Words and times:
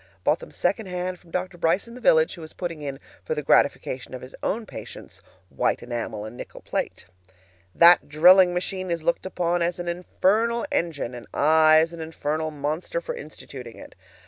(Bought 0.23 0.39
them 0.39 0.49
second 0.49 0.87
hand 0.87 1.19
from 1.19 1.29
Doctor 1.29 1.59
Brice 1.59 1.87
in 1.87 1.93
the 1.93 2.01
village, 2.01 2.33
who 2.33 2.41
is 2.41 2.53
putting 2.53 2.81
in, 2.81 2.99
for 3.23 3.35
the 3.35 3.43
gratification 3.43 4.15
of 4.15 4.23
his 4.23 4.33
own 4.41 4.65
patients, 4.65 5.21
white 5.49 5.83
enamel 5.83 6.25
and 6.25 6.35
nickel 6.35 6.61
plate.) 6.61 7.05
That 7.75 8.09
drilling 8.09 8.51
machine 8.51 8.89
is 8.89 9.03
looked 9.03 9.27
upon 9.27 9.61
as 9.61 9.77
an 9.77 9.87
infernal 9.87 10.65
engine, 10.71 11.13
and 11.13 11.27
I 11.35 11.77
as 11.81 11.93
an 11.93 12.01
infernal 12.01 12.49
monster 12.49 12.99
for 12.99 13.13
instituting 13.13 13.77
it. 13.77 13.93